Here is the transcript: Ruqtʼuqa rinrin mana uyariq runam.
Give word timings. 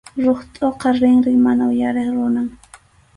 Ruqtʼuqa 0.25 0.89
rinrin 0.99 1.37
mana 1.45 1.63
uyariq 1.73 2.09
runam. 2.15 2.49